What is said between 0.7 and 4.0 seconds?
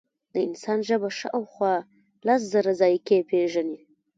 ژبه شاوخوا لس زره ذایقې پېژني.